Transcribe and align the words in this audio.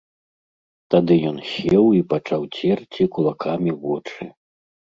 Тады 0.95 1.17
ён 1.31 1.37
сеў 1.51 1.85
і 1.99 2.03
пачаў 2.15 2.41
церці 2.59 3.09
кулакамі 3.19 3.79
вочы. 3.87 4.23